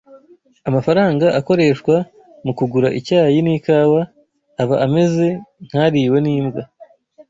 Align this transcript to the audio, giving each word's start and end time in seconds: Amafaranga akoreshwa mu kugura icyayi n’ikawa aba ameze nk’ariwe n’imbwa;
Amafaranga 0.69 1.25
akoreshwa 1.39 1.95
mu 2.45 2.51
kugura 2.57 2.87
icyayi 2.99 3.37
n’ikawa 3.45 4.01
aba 4.61 4.75
ameze 4.85 5.27
nk’ariwe 5.65 6.17
n’imbwa; 6.25 6.61